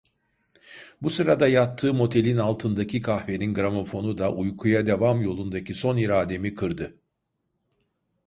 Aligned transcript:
Bu 1.01 1.09
sırada 1.09 1.47
yattığım 1.47 2.01
otelin 2.01 2.37
altındaki 2.37 3.01
kahvenin 3.01 3.53
gramofonu 3.53 4.17
da 4.17 4.33
uykuya 4.33 4.85
devam 4.85 5.21
yolundaki 5.21 5.73
son 5.73 5.97
irademi 5.97 6.55
kırdı. 6.55 6.97